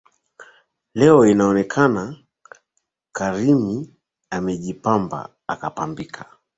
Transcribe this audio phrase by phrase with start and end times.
[0.93, 2.17] Leo inaonekana
[3.11, 3.93] Karimi
[4.31, 6.25] amejipamba akapambika.